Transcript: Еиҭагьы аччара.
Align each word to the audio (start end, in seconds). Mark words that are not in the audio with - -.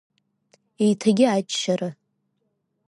Еиҭагьы 0.85 1.25
аччара. 1.29 1.89